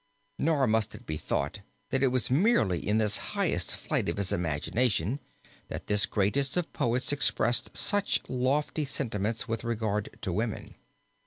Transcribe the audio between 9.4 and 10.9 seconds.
with regard to women.